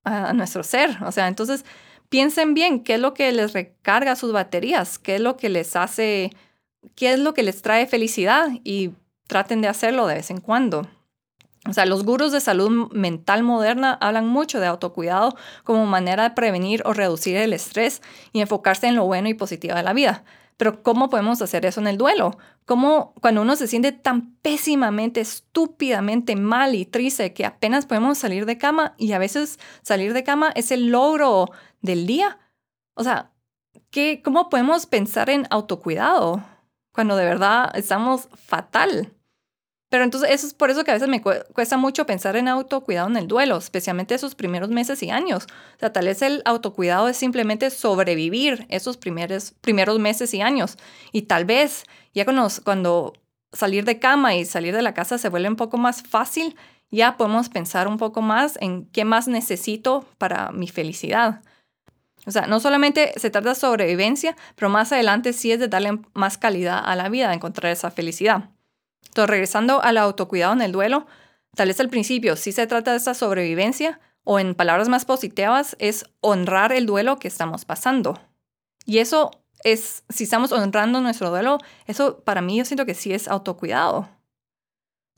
a 0.04 0.32
nuestro 0.32 0.62
ser, 0.62 0.96
o 1.04 1.12
sea, 1.12 1.28
entonces 1.28 1.64
piensen 2.08 2.54
bien 2.54 2.84
qué 2.84 2.94
es 2.94 3.00
lo 3.00 3.14
que 3.14 3.32
les 3.32 3.52
recarga 3.52 4.16
sus 4.16 4.32
baterías, 4.32 4.98
qué 4.98 5.14
es 5.14 5.20
lo 5.20 5.36
que 5.36 5.48
les 5.48 5.76
hace, 5.76 6.30
qué 6.94 7.12
es 7.12 7.18
lo 7.18 7.34
que 7.34 7.42
les 7.42 7.62
trae 7.62 7.86
felicidad 7.86 8.48
y 8.64 8.90
traten 9.26 9.62
de 9.62 9.68
hacerlo 9.68 10.06
de 10.06 10.16
vez 10.16 10.30
en 10.30 10.40
cuando. 10.40 10.86
O 11.68 11.72
sea, 11.72 11.86
los 11.86 12.04
gurús 12.04 12.32
de 12.32 12.40
salud 12.40 12.90
mental 12.92 13.44
moderna 13.44 13.96
hablan 14.00 14.26
mucho 14.26 14.58
de 14.58 14.66
autocuidado 14.66 15.36
como 15.62 15.86
manera 15.86 16.24
de 16.24 16.34
prevenir 16.34 16.82
o 16.84 16.92
reducir 16.92 17.36
el 17.36 17.52
estrés 17.52 18.02
y 18.32 18.40
enfocarse 18.40 18.88
en 18.88 18.96
lo 18.96 19.04
bueno 19.04 19.28
y 19.28 19.34
positivo 19.34 19.76
de 19.76 19.84
la 19.84 19.92
vida. 19.92 20.24
Pero 20.56 20.82
¿cómo 20.82 21.08
podemos 21.08 21.42
hacer 21.42 21.64
eso 21.66 21.80
en 21.80 21.86
el 21.86 21.98
duelo? 21.98 22.36
¿Cómo 22.64 23.14
cuando 23.20 23.42
uno 23.42 23.56
se 23.56 23.66
siente 23.66 23.92
tan 23.92 24.36
pésimamente, 24.36 25.20
estúpidamente 25.20 26.36
mal 26.36 26.74
y 26.74 26.84
triste 26.84 27.32
que 27.32 27.44
apenas 27.44 27.86
podemos 27.86 28.18
salir 28.18 28.46
de 28.46 28.58
cama 28.58 28.94
y 28.98 29.12
a 29.12 29.18
veces 29.18 29.58
salir 29.82 30.12
de 30.12 30.24
cama 30.24 30.52
es 30.54 30.70
el 30.70 30.88
logro 30.88 31.50
del 31.80 32.06
día? 32.06 32.38
O 32.94 33.04
sea, 33.04 33.32
¿qué, 33.90 34.22
¿cómo 34.24 34.48
podemos 34.48 34.86
pensar 34.86 35.30
en 35.30 35.46
autocuidado 35.50 36.42
cuando 36.92 37.16
de 37.16 37.24
verdad 37.24 37.70
estamos 37.74 38.28
fatal? 38.34 39.12
Pero 39.92 40.04
entonces 40.04 40.30
eso 40.30 40.46
es 40.46 40.54
por 40.54 40.70
eso 40.70 40.84
que 40.84 40.90
a 40.90 40.94
veces 40.94 41.10
me 41.10 41.20
cuesta 41.20 41.76
mucho 41.76 42.06
pensar 42.06 42.34
en 42.36 42.48
autocuidado 42.48 43.10
en 43.10 43.18
el 43.18 43.28
duelo, 43.28 43.58
especialmente 43.58 44.14
esos 44.14 44.34
primeros 44.34 44.70
meses 44.70 45.02
y 45.02 45.10
años. 45.10 45.44
O 45.76 45.80
sea, 45.80 45.92
tal 45.92 46.06
vez 46.06 46.22
el 46.22 46.40
autocuidado 46.46 47.10
es 47.10 47.18
simplemente 47.18 47.68
sobrevivir 47.68 48.64
esos 48.70 48.96
primeros, 48.96 49.52
primeros 49.60 49.98
meses 49.98 50.32
y 50.32 50.40
años. 50.40 50.78
Y 51.12 51.22
tal 51.22 51.44
vez 51.44 51.84
ya 52.14 52.24
cuando, 52.24 52.48
cuando 52.64 53.12
salir 53.52 53.84
de 53.84 53.98
cama 53.98 54.34
y 54.34 54.46
salir 54.46 54.74
de 54.74 54.80
la 54.80 54.94
casa 54.94 55.18
se 55.18 55.28
vuelve 55.28 55.50
un 55.50 55.56
poco 55.56 55.76
más 55.76 56.02
fácil, 56.02 56.56
ya 56.90 57.18
podemos 57.18 57.50
pensar 57.50 57.86
un 57.86 57.98
poco 57.98 58.22
más 58.22 58.56
en 58.62 58.86
qué 58.86 59.04
más 59.04 59.28
necesito 59.28 60.06
para 60.16 60.52
mi 60.52 60.68
felicidad. 60.68 61.42
O 62.24 62.30
sea, 62.30 62.46
no 62.46 62.60
solamente 62.60 63.12
se 63.16 63.28
trata 63.28 63.50
de 63.50 63.56
sobrevivencia, 63.56 64.36
pero 64.56 64.70
más 64.70 64.90
adelante 64.90 65.34
sí 65.34 65.52
es 65.52 65.60
de 65.60 65.68
darle 65.68 66.00
más 66.14 66.38
calidad 66.38 66.80
a 66.82 66.96
la 66.96 67.10
vida, 67.10 67.28
de 67.28 67.34
encontrar 67.34 67.70
esa 67.70 67.90
felicidad. 67.90 68.48
Entonces, 69.12 69.28
regresando 69.28 69.82
al 69.82 69.98
autocuidado 69.98 70.54
en 70.54 70.62
el 70.62 70.72
duelo, 70.72 71.06
tal 71.54 71.68
vez 71.68 71.78
al 71.80 71.90
principio 71.90 72.34
sí 72.34 72.50
se 72.50 72.66
trata 72.66 72.92
de 72.92 72.96
esa 72.96 73.12
sobrevivencia 73.12 74.00
o 74.24 74.38
en 74.38 74.54
palabras 74.54 74.88
más 74.88 75.04
positivas 75.04 75.76
es 75.78 76.06
honrar 76.22 76.72
el 76.72 76.86
duelo 76.86 77.18
que 77.18 77.28
estamos 77.28 77.66
pasando. 77.66 78.18
Y 78.86 78.98
eso 78.98 79.30
es, 79.64 80.04
si 80.08 80.24
estamos 80.24 80.50
honrando 80.50 81.02
nuestro 81.02 81.28
duelo, 81.28 81.58
eso 81.86 82.20
para 82.20 82.40
mí 82.40 82.56
yo 82.56 82.64
siento 82.64 82.86
que 82.86 82.94
sí 82.94 83.12
es 83.12 83.28
autocuidado. 83.28 84.08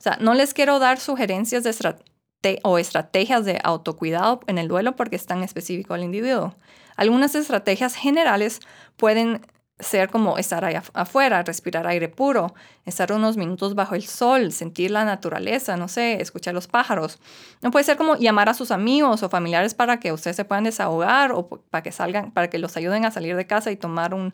O 0.01 0.03
sea, 0.03 0.17
no 0.19 0.33
les 0.33 0.53
quiero 0.53 0.79
dar 0.79 0.99
sugerencias 0.99 1.63
de 1.63 2.59
o 2.63 2.77
estrategias 2.77 3.45
de 3.45 3.61
autocuidado 3.63 4.41
en 4.47 4.57
el 4.57 4.67
duelo 4.67 4.97
porque 4.97 5.15
es 5.15 5.25
tan 5.25 5.41
específico 5.41 5.93
al 5.93 6.03
individuo. 6.03 6.53
Algunas 6.97 7.33
estrategias 7.33 7.95
generales 7.95 8.59
pueden 8.97 9.41
ser 9.79 10.09
como 10.09 10.37
estar 10.37 10.63
ahí 10.63 10.75
afuera, 10.93 11.43
respirar 11.43 11.85
aire 11.85 12.07
puro, 12.07 12.53
estar 12.85 13.11
unos 13.11 13.35
minutos 13.35 13.75
bajo 13.75 13.95
el 13.95 14.03
sol, 14.03 14.53
sentir 14.53 14.89
la 14.91 15.03
naturaleza, 15.03 15.75
no 15.75 15.89
sé, 15.89 16.21
escuchar 16.21 16.53
los 16.53 16.67
pájaros. 16.67 17.19
No 17.61 17.71
puede 17.71 17.83
ser 17.83 17.97
como 17.97 18.15
llamar 18.15 18.47
a 18.47 18.53
sus 18.53 18.71
amigos 18.71 19.21
o 19.21 19.29
familiares 19.29 19.73
para 19.73 19.99
que 19.99 20.13
ustedes 20.13 20.37
se 20.37 20.45
puedan 20.45 20.63
desahogar 20.63 21.33
o 21.33 21.49
para 21.49 21.83
que 21.83 21.91
salgan, 21.91 22.31
para 22.31 22.49
que 22.49 22.57
los 22.57 22.77
ayuden 22.77 23.03
a 23.05 23.11
salir 23.11 23.35
de 23.35 23.47
casa 23.47 23.69
y 23.71 23.75
tomar 23.75 24.13
un, 24.13 24.33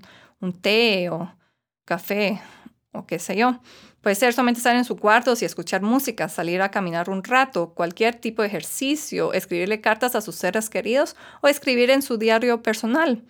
té 0.62 1.10
o 1.10 1.34
café 1.86 2.40
o 2.94 3.08
qué 3.08 3.18
sé 3.18 3.36
yo. 3.36 3.60
Puede 4.02 4.16
ser 4.16 4.34
solamente 4.34 4.60
estar 4.60 4.76
en 4.76 4.86
su 4.86 4.98
cuarto 4.98 5.34
y 5.40 5.46
escuchar 5.46 5.82
música, 5.82 6.30
salir 6.30 6.62
a 6.62 6.70
caminar 6.70 7.10
un 7.10 7.24
rato, 7.24 7.74
cualquier 7.74 8.16
tipo 8.16 8.42
de 8.42 8.48
ejercicio, 8.48 9.34
escribirle 9.34 9.82
cartas 9.82 10.16
a 10.16 10.22
sus 10.22 10.36
seres 10.36 10.70
queridos 10.70 11.16
o 11.42 11.48
escribir 11.48 11.90
en 11.90 12.02
su 12.02 12.18
diario 12.18 12.62
personal. 12.62 13.24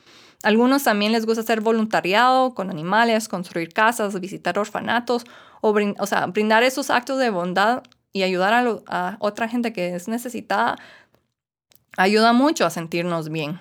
Algunos 0.43 0.83
también 0.83 1.11
les 1.11 1.25
gusta 1.25 1.41
hacer 1.41 1.61
voluntariado 1.61 2.55
con 2.55 2.69
animales, 2.69 3.27
construir 3.27 3.73
casas, 3.73 4.19
visitar 4.19 4.57
orfanatos 4.57 5.25
o, 5.61 6.05
sea, 6.07 6.25
brindar 6.27 6.63
esos 6.63 6.89
actos 6.89 7.19
de 7.19 7.29
bondad 7.29 7.83
y 8.11 8.23
ayudar 8.23 8.81
a, 8.87 9.17
otra 9.19 9.47
gente 9.47 9.71
que 9.71 9.95
es 9.95 10.07
necesitada. 10.07 10.77
Ayuda 11.97 12.33
mucho 12.33 12.65
a 12.65 12.69
sentirnos 12.69 13.29
bien. 13.29 13.59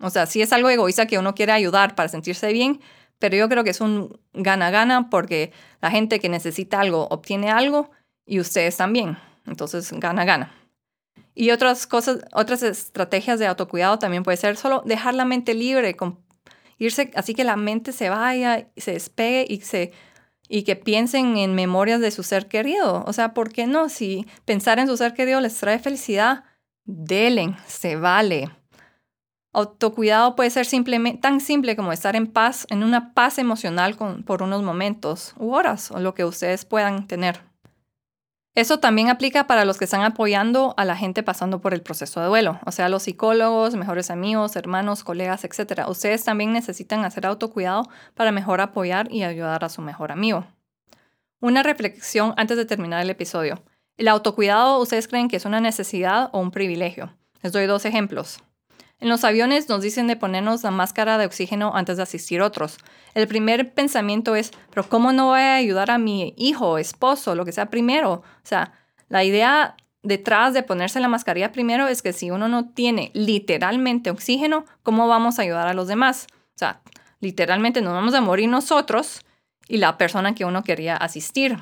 O 0.00 0.10
sea, 0.10 0.26
si 0.26 0.42
es 0.42 0.52
algo 0.52 0.70
egoísta 0.70 1.06
que 1.06 1.18
uno 1.18 1.34
quiere 1.34 1.52
ayudar 1.52 1.94
para 1.94 2.08
sentirse 2.08 2.52
bien, 2.52 2.80
pero 3.18 3.36
yo 3.36 3.48
creo 3.48 3.62
que 3.62 3.70
es 3.70 3.80
un 3.80 4.18
gana-gana 4.32 5.10
porque 5.10 5.52
la 5.80 5.90
gente 5.90 6.18
que 6.18 6.28
necesita 6.28 6.80
algo 6.80 7.06
obtiene 7.10 7.50
algo 7.50 7.90
y 8.26 8.40
ustedes 8.40 8.76
también. 8.76 9.18
Entonces, 9.46 9.92
gana-gana. 9.92 10.52
Y 11.34 11.50
otras 11.50 11.86
cosas, 11.86 12.18
otras 12.32 12.62
estrategias 12.62 13.38
de 13.38 13.46
autocuidado 13.46 13.98
también 13.98 14.22
puede 14.22 14.36
ser 14.36 14.56
solo 14.56 14.82
dejar 14.84 15.14
la 15.14 15.24
mente 15.24 15.54
libre, 15.54 15.96
irse 16.78 17.10
así 17.14 17.34
que 17.34 17.44
la 17.44 17.56
mente 17.56 17.92
se 17.92 18.08
vaya, 18.08 18.68
se 18.76 18.92
despegue 18.92 19.46
y 19.48 19.60
se 19.60 19.92
y 20.48 20.62
que 20.64 20.76
piensen 20.76 21.36
en 21.36 21.54
memorias 21.54 22.00
de 22.00 22.10
su 22.10 22.22
ser 22.22 22.48
querido. 22.48 23.04
O 23.06 23.12
sea, 23.12 23.34
¿por 23.34 23.52
qué 23.52 23.66
no? 23.66 23.88
Si 23.88 24.26
pensar 24.44 24.78
en 24.78 24.86
su 24.86 24.96
ser 24.96 25.14
querido 25.14 25.40
les 25.40 25.56
trae 25.56 25.78
felicidad, 25.78 26.44
delen, 26.84 27.56
se 27.66 27.96
vale. 27.96 28.50
Autocuidado 29.52 30.34
puede 30.34 30.50
ser 30.50 30.66
simplemente 30.66 31.20
tan 31.20 31.40
simple 31.40 31.76
como 31.76 31.92
estar 31.92 32.16
en 32.16 32.26
paz, 32.26 32.66
en 32.70 32.82
una 32.82 33.14
paz 33.14 33.38
emocional 33.38 33.96
por 34.26 34.42
unos 34.42 34.62
momentos 34.62 35.34
u 35.38 35.52
horas, 35.54 35.90
o 35.90 36.00
lo 36.00 36.14
que 36.14 36.24
ustedes 36.24 36.64
puedan 36.64 37.06
tener. 37.06 37.40
Eso 38.54 38.78
también 38.78 39.10
aplica 39.10 39.48
para 39.48 39.64
los 39.64 39.78
que 39.78 39.84
están 39.84 40.02
apoyando 40.02 40.74
a 40.76 40.84
la 40.84 40.96
gente 40.96 41.24
pasando 41.24 41.60
por 41.60 41.74
el 41.74 41.82
proceso 41.82 42.20
de 42.20 42.28
duelo, 42.28 42.60
o 42.64 42.70
sea, 42.70 42.88
los 42.88 43.02
psicólogos, 43.02 43.74
mejores 43.74 44.12
amigos, 44.12 44.54
hermanos, 44.54 45.02
colegas, 45.02 45.44
etc. 45.44 45.88
Ustedes 45.88 46.22
también 46.22 46.52
necesitan 46.52 47.04
hacer 47.04 47.26
autocuidado 47.26 47.82
para 48.14 48.30
mejor 48.30 48.60
apoyar 48.60 49.10
y 49.10 49.24
ayudar 49.24 49.64
a 49.64 49.68
su 49.68 49.82
mejor 49.82 50.12
amigo. 50.12 50.46
Una 51.40 51.64
reflexión 51.64 52.32
antes 52.36 52.56
de 52.56 52.64
terminar 52.64 53.02
el 53.02 53.10
episodio. 53.10 53.60
¿El 53.96 54.06
autocuidado 54.06 54.78
ustedes 54.78 55.08
creen 55.08 55.26
que 55.26 55.36
es 55.36 55.44
una 55.44 55.60
necesidad 55.60 56.30
o 56.32 56.38
un 56.38 56.52
privilegio? 56.52 57.12
Les 57.42 57.52
doy 57.52 57.66
dos 57.66 57.84
ejemplos. 57.84 58.38
En 59.04 59.10
los 59.10 59.22
aviones 59.22 59.68
nos 59.68 59.82
dicen 59.82 60.06
de 60.06 60.16
ponernos 60.16 60.62
la 60.62 60.70
máscara 60.70 61.18
de 61.18 61.26
oxígeno 61.26 61.72
antes 61.74 61.98
de 61.98 62.02
asistir 62.02 62.40
otros. 62.40 62.78
El 63.12 63.28
primer 63.28 63.74
pensamiento 63.74 64.34
es, 64.34 64.50
pero 64.70 64.88
¿cómo 64.88 65.12
no 65.12 65.26
voy 65.26 65.40
a 65.40 65.56
ayudar 65.56 65.90
a 65.90 65.98
mi 65.98 66.32
hijo, 66.38 66.78
esposo, 66.78 67.34
lo 67.34 67.44
que 67.44 67.52
sea 67.52 67.68
primero? 67.68 68.12
O 68.12 68.44
sea, 68.44 68.72
la 69.10 69.22
idea 69.22 69.76
detrás 70.02 70.54
de 70.54 70.62
ponerse 70.62 71.00
la 71.00 71.08
mascarilla 71.08 71.52
primero 71.52 71.86
es 71.86 72.00
que 72.00 72.14
si 72.14 72.30
uno 72.30 72.48
no 72.48 72.70
tiene 72.70 73.10
literalmente 73.12 74.08
oxígeno, 74.08 74.64
¿cómo 74.82 75.06
vamos 75.06 75.38
a 75.38 75.42
ayudar 75.42 75.68
a 75.68 75.74
los 75.74 75.86
demás? 75.86 76.26
O 76.54 76.58
sea, 76.58 76.80
literalmente 77.20 77.82
nos 77.82 77.92
vamos 77.92 78.14
a 78.14 78.22
morir 78.22 78.48
nosotros 78.48 79.20
y 79.68 79.76
la 79.76 79.98
persona 79.98 80.34
que 80.34 80.46
uno 80.46 80.64
quería 80.64 80.96
asistir. 80.96 81.58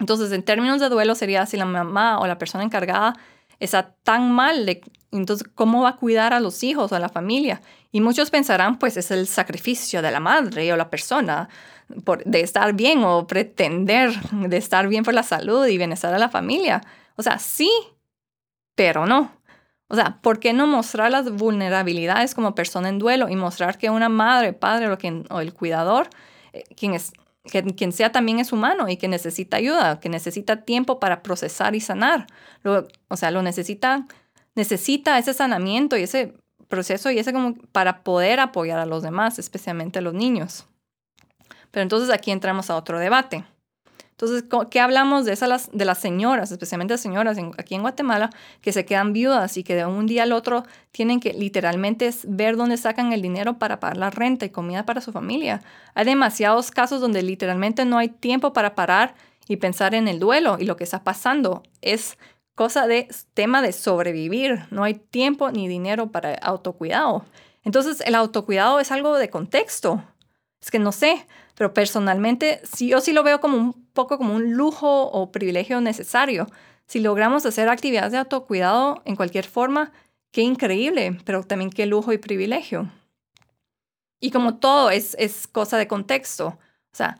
Entonces, 0.00 0.32
en 0.32 0.42
términos 0.42 0.80
de 0.80 0.88
duelo 0.88 1.14
sería 1.14 1.46
si 1.46 1.56
la 1.56 1.66
mamá 1.66 2.18
o 2.18 2.26
la 2.26 2.38
persona 2.38 2.64
encargada 2.64 3.14
está 3.64 3.94
tan 4.02 4.32
mal 4.32 4.66
de 4.66 4.82
entonces, 5.12 5.46
¿cómo 5.54 5.82
va 5.82 5.90
a 5.90 5.96
cuidar 5.96 6.32
a 6.32 6.40
los 6.40 6.62
hijos 6.62 6.90
o 6.90 6.96
a 6.96 6.98
la 6.98 7.10
familia? 7.10 7.60
Y 7.92 8.00
muchos 8.00 8.30
pensarán, 8.30 8.78
pues 8.78 8.96
es 8.96 9.10
el 9.10 9.26
sacrificio 9.26 10.00
de 10.00 10.10
la 10.10 10.20
madre 10.20 10.72
o 10.72 10.76
la 10.76 10.88
persona 10.88 11.50
por, 12.04 12.24
de 12.24 12.40
estar 12.40 12.72
bien 12.72 13.04
o 13.04 13.26
pretender 13.26 14.10
de 14.32 14.56
estar 14.56 14.88
bien 14.88 15.04
por 15.04 15.12
la 15.12 15.22
salud 15.22 15.66
y 15.66 15.76
bienestar 15.76 16.12
de 16.12 16.18
la 16.18 16.30
familia. 16.30 16.80
O 17.16 17.22
sea, 17.22 17.38
sí, 17.38 17.70
pero 18.74 19.06
no. 19.06 19.30
O 19.88 19.94
sea, 19.94 20.18
¿por 20.22 20.40
qué 20.40 20.54
no 20.54 20.66
mostrar 20.66 21.10
las 21.10 21.30
vulnerabilidades 21.30 22.34
como 22.34 22.54
persona 22.54 22.88
en 22.88 22.98
duelo 22.98 23.28
y 23.28 23.36
mostrar 23.36 23.76
que 23.76 23.90
una 23.90 24.08
madre, 24.08 24.54
padre 24.54 24.88
o, 24.88 25.40
el 25.40 25.52
cuidador, 25.52 26.08
eh, 26.54 26.64
quien, 26.74 26.94
es, 26.94 27.12
que, 27.44 27.62
quien 27.74 27.92
sea 27.92 28.12
también 28.12 28.38
es 28.38 28.52
humano 28.52 28.88
y 28.88 28.96
que 28.96 29.08
necesita 29.08 29.56
ayuda, 29.56 30.00
que 30.00 30.08
necesita 30.08 30.64
tiempo 30.64 31.00
para 31.00 31.22
procesar 31.22 31.74
y 31.74 31.80
sanar? 31.80 32.26
o 33.08 33.16
sea, 33.16 33.30
lo 33.30 33.42
necesita 33.42 34.06
necesita 34.54 35.18
ese 35.18 35.34
sanamiento 35.34 35.96
y 35.96 36.02
ese 36.02 36.34
proceso 36.68 37.10
y 37.10 37.18
ese 37.18 37.32
como 37.32 37.54
para 37.72 38.02
poder 38.02 38.40
apoyar 38.40 38.78
a 38.78 38.86
los 38.86 39.02
demás, 39.02 39.38
especialmente 39.38 39.98
a 39.98 40.02
los 40.02 40.14
niños. 40.14 40.66
Pero 41.70 41.82
entonces 41.82 42.10
aquí 42.10 42.30
entramos 42.30 42.70
a 42.70 42.76
otro 42.76 42.98
debate. 42.98 43.44
Entonces, 44.12 44.44
¿qué 44.70 44.78
hablamos 44.78 45.24
de 45.24 45.32
esas 45.32 45.70
de 45.72 45.84
las 45.84 45.98
señoras, 45.98 46.52
especialmente 46.52 46.94
las 46.94 47.00
señoras 47.00 47.36
aquí 47.58 47.74
en 47.74 47.82
Guatemala, 47.82 48.30
que 48.60 48.72
se 48.72 48.84
quedan 48.84 49.12
viudas 49.12 49.56
y 49.56 49.64
que 49.64 49.74
de 49.74 49.84
un 49.84 50.06
día 50.06 50.22
al 50.22 50.32
otro 50.32 50.64
tienen 50.92 51.18
que 51.18 51.32
literalmente 51.32 52.08
ver 52.24 52.56
dónde 52.56 52.76
sacan 52.76 53.12
el 53.12 53.20
dinero 53.20 53.58
para 53.58 53.80
pagar 53.80 53.96
la 53.96 54.10
renta 54.10 54.44
y 54.46 54.50
comida 54.50 54.86
para 54.86 55.00
su 55.00 55.12
familia? 55.12 55.62
Hay 55.94 56.04
demasiados 56.04 56.70
casos 56.70 57.00
donde 57.00 57.22
literalmente 57.22 57.84
no 57.84 57.98
hay 57.98 58.08
tiempo 58.08 58.52
para 58.52 58.74
parar 58.74 59.14
y 59.48 59.56
pensar 59.56 59.94
en 59.94 60.06
el 60.06 60.20
duelo 60.20 60.56
y 60.58 60.66
lo 60.66 60.76
que 60.76 60.84
está 60.84 61.02
pasando 61.02 61.62
es 61.80 62.16
cosa 62.54 62.86
de 62.86 63.08
tema 63.34 63.62
de 63.62 63.72
sobrevivir. 63.72 64.66
No 64.70 64.84
hay 64.84 64.94
tiempo 64.94 65.50
ni 65.50 65.68
dinero 65.68 66.12
para 66.12 66.34
autocuidado. 66.34 67.24
Entonces, 67.64 68.02
el 68.06 68.14
autocuidado 68.14 68.80
es 68.80 68.92
algo 68.92 69.16
de 69.16 69.30
contexto. 69.30 70.02
Es 70.60 70.70
que 70.70 70.78
no 70.78 70.92
sé, 70.92 71.26
pero 71.54 71.74
personalmente 71.74 72.60
sí, 72.64 72.88
yo 72.88 73.00
sí 73.00 73.12
lo 73.12 73.22
veo 73.22 73.40
como 73.40 73.56
un 73.56 73.81
poco 73.92 74.18
como 74.18 74.34
un 74.34 74.52
lujo 74.54 75.04
o 75.10 75.32
privilegio 75.32 75.80
necesario. 75.80 76.46
Si 76.86 77.00
logramos 77.00 77.46
hacer 77.46 77.68
actividades 77.68 78.12
de 78.12 78.18
autocuidado 78.18 79.02
en 79.04 79.16
cualquier 79.16 79.46
forma, 79.46 79.92
qué 80.30 80.42
increíble, 80.42 81.18
pero 81.24 81.42
también 81.44 81.70
qué 81.70 81.86
lujo 81.86 82.12
y 82.12 82.18
privilegio. 82.18 82.90
Y 84.20 84.30
como 84.30 84.56
todo 84.56 84.90
es, 84.90 85.16
es 85.18 85.46
cosa 85.46 85.78
de 85.78 85.88
contexto. 85.88 86.46
O 86.46 86.96
sea, 86.96 87.18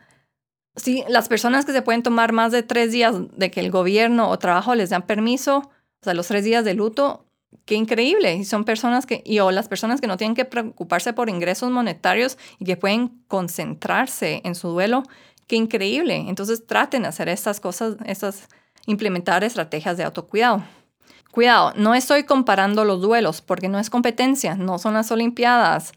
Sí, 0.76 1.04
las 1.08 1.28
personas 1.28 1.66
que 1.66 1.72
se 1.72 1.82
pueden 1.82 2.02
tomar 2.02 2.32
más 2.32 2.50
de 2.50 2.62
tres 2.62 2.92
días 2.92 3.14
de 3.36 3.50
que 3.50 3.60
el 3.60 3.70
gobierno 3.70 4.30
o 4.30 4.38
trabajo 4.38 4.74
les 4.74 4.88
dan 4.88 5.02
permiso, 5.02 5.58
o 5.58 6.04
sea, 6.04 6.14
los 6.14 6.28
tres 6.28 6.44
días 6.44 6.64
de 6.64 6.72
luto, 6.72 7.26
qué 7.66 7.74
increíble. 7.74 8.36
Y 8.36 8.44
son 8.46 8.64
personas 8.64 9.04
que, 9.04 9.22
y 9.26 9.38
o 9.40 9.50
las 9.50 9.68
personas 9.68 10.00
que 10.00 10.06
no 10.06 10.16
tienen 10.16 10.34
que 10.34 10.46
preocuparse 10.46 11.12
por 11.12 11.28
ingresos 11.28 11.70
monetarios 11.70 12.38
y 12.58 12.64
que 12.64 12.78
pueden 12.78 13.22
concentrarse 13.28 14.40
en 14.44 14.54
su 14.54 14.68
duelo, 14.68 15.02
qué 15.46 15.56
increíble. 15.56 16.16
Entonces 16.28 16.66
traten 16.66 17.02
de 17.02 17.08
hacer 17.08 17.28
estas 17.28 17.60
cosas, 17.60 17.96
estas, 18.04 18.48
implementar 18.86 19.44
estrategias 19.44 19.96
de 19.96 20.04
autocuidado. 20.04 20.62
Cuidado, 21.30 21.72
no 21.76 21.94
estoy 21.94 22.24
comparando 22.24 22.84
los 22.84 23.00
duelos 23.00 23.40
porque 23.40 23.68
no 23.68 23.78
es 23.78 23.90
competencia, 23.90 24.54
no 24.54 24.78
son 24.78 24.94
las 24.94 25.10
Olimpiadas. 25.10 25.92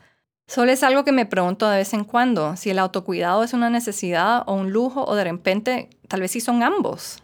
Solo 0.48 0.72
es 0.72 0.84
algo 0.84 1.04
que 1.04 1.12
me 1.12 1.26
pregunto 1.26 1.68
de 1.68 1.78
vez 1.78 1.94
en 1.94 2.04
cuando, 2.04 2.56
si 2.56 2.70
el 2.70 2.80
autocuidado 2.80 3.44
es 3.44 3.54
una 3.54 3.70
necesidad 3.70 4.44
o 4.46 4.54
un 4.54 4.72
lujo 4.72 5.04
o 5.04 5.16
de 5.16 5.24
repente 5.24 5.90
tal 6.08 6.22
vez 6.22 6.32
sí 6.32 6.40
son 6.40 6.64
ambos. 6.64 7.22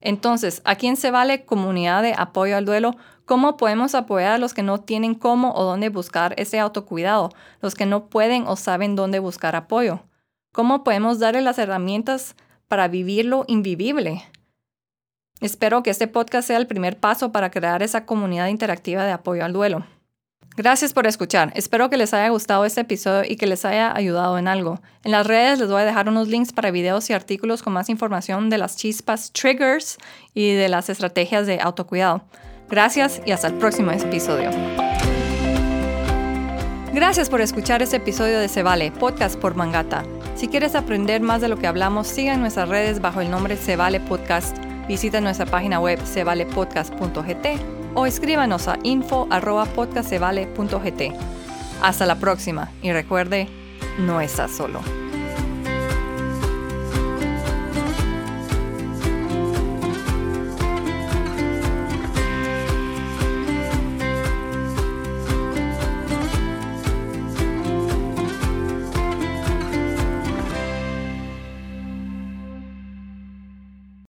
Entonces, 0.00 0.62
¿a 0.64 0.74
quién 0.74 0.96
se 0.96 1.10
vale 1.10 1.44
comunidad 1.44 2.02
de 2.02 2.14
apoyo 2.16 2.56
al 2.56 2.64
duelo? 2.64 2.96
¿Cómo 3.24 3.56
podemos 3.56 3.94
apoyar 3.94 4.32
a 4.32 4.38
los 4.38 4.52
que 4.52 4.62
no 4.62 4.80
tienen 4.80 5.14
cómo 5.14 5.54
o 5.54 5.64
dónde 5.64 5.88
buscar 5.88 6.34
ese 6.36 6.58
autocuidado? 6.58 7.30
Los 7.60 7.74
que 7.74 7.86
no 7.86 8.06
pueden 8.06 8.46
o 8.46 8.56
saben 8.56 8.96
dónde 8.96 9.18
buscar 9.18 9.56
apoyo. 9.56 10.00
¿Cómo 10.54 10.84
podemos 10.84 11.18
darle 11.18 11.42
las 11.42 11.58
herramientas 11.58 12.36
para 12.68 12.86
vivir 12.86 13.24
lo 13.24 13.44
invivible? 13.48 14.22
Espero 15.40 15.82
que 15.82 15.90
este 15.90 16.06
podcast 16.06 16.46
sea 16.46 16.58
el 16.58 16.68
primer 16.68 16.96
paso 16.96 17.32
para 17.32 17.50
crear 17.50 17.82
esa 17.82 18.06
comunidad 18.06 18.46
interactiva 18.46 19.04
de 19.04 19.10
apoyo 19.10 19.44
al 19.44 19.52
duelo. 19.52 19.84
Gracias 20.56 20.92
por 20.92 21.08
escuchar. 21.08 21.50
Espero 21.56 21.90
que 21.90 21.96
les 21.96 22.14
haya 22.14 22.28
gustado 22.28 22.64
este 22.64 22.82
episodio 22.82 23.28
y 23.28 23.34
que 23.34 23.48
les 23.48 23.64
haya 23.64 23.96
ayudado 23.96 24.38
en 24.38 24.46
algo. 24.46 24.80
En 25.02 25.10
las 25.10 25.26
redes 25.26 25.58
les 25.58 25.68
voy 25.68 25.82
a 25.82 25.84
dejar 25.84 26.08
unos 26.08 26.28
links 26.28 26.52
para 26.52 26.70
videos 26.70 27.10
y 27.10 27.14
artículos 27.14 27.64
con 27.64 27.72
más 27.72 27.88
información 27.88 28.48
de 28.48 28.58
las 28.58 28.76
chispas 28.76 29.32
triggers 29.32 29.98
y 30.34 30.52
de 30.52 30.68
las 30.68 30.88
estrategias 30.88 31.48
de 31.48 31.58
autocuidado. 31.58 32.22
Gracias 32.70 33.20
y 33.26 33.32
hasta 33.32 33.48
el 33.48 33.54
próximo 33.54 33.90
episodio. 33.90 34.50
Gracias 36.92 37.28
por 37.28 37.40
escuchar 37.40 37.82
este 37.82 37.96
episodio 37.96 38.38
de 38.38 38.46
Se 38.46 38.62
Vale, 38.62 38.92
podcast 38.92 39.36
por 39.36 39.56
Mangata. 39.56 40.04
Si 40.34 40.48
quieres 40.48 40.74
aprender 40.74 41.20
más 41.20 41.40
de 41.40 41.46
lo 41.48 41.56
que 41.56 41.68
hablamos, 41.68 42.08
siga 42.08 42.34
en 42.34 42.40
nuestras 42.40 42.68
redes 42.68 43.00
bajo 43.00 43.20
el 43.20 43.30
nombre 43.30 43.56
Se 43.56 43.76
Vale 43.76 44.00
Podcast. 44.00 44.58
Visita 44.88 45.20
nuestra 45.20 45.46
página 45.46 45.78
web 45.80 46.04
sevalepodcast.gt 46.04 47.46
o 47.94 48.06
escríbanos 48.06 48.66
a 48.68 48.78
info.podcastevale.gt. 48.82 51.02
Hasta 51.82 52.06
la 52.06 52.14
próxima 52.16 52.70
y 52.82 52.90
recuerde, 52.92 53.48
no 53.98 54.20
estás 54.20 54.50
solo. 54.50 55.03